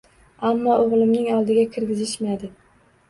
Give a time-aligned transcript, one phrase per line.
[0.51, 2.51] Ammo o`g`limni oldiga kirgizishmadi